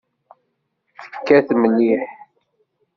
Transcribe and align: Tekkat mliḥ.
Tekkat 1.13 1.49
mliḥ. 1.59 2.03